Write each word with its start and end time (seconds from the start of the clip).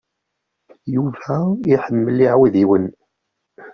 Yuba 0.93 1.35
iḥemmel 1.73 2.17
iɛudiwen. 2.25 2.85